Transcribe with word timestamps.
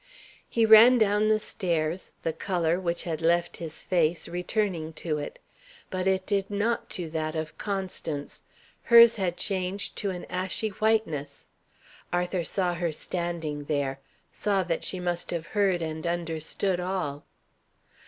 He 0.49 0.65
ran 0.65 0.97
down 0.97 1.27
the 1.27 1.37
stairs, 1.37 2.09
the 2.23 2.33
colour, 2.33 2.79
which 2.79 3.03
had 3.03 3.21
left 3.21 3.57
his 3.57 3.83
face, 3.83 4.27
returning 4.27 4.93
to 4.93 5.19
it. 5.19 5.37
But 5.91 6.07
it 6.07 6.25
did 6.25 6.49
not 6.49 6.89
to 6.97 7.07
that 7.11 7.35
of 7.35 7.55
Constance; 7.59 8.41
hers 8.85 9.17
had 9.17 9.37
changed 9.37 9.95
to 9.97 10.09
an 10.09 10.25
ashy 10.27 10.69
whiteness. 10.69 11.45
Arthur 12.11 12.43
saw 12.43 12.73
her 12.73 12.91
standing 12.91 13.65
there; 13.65 13.99
saw 14.31 14.63
that 14.63 14.83
she 14.83 14.99
must 14.99 15.29
have 15.29 15.45
heard 15.53 15.83
and 15.83 16.07
understood 16.07 16.79
all. 16.79 17.23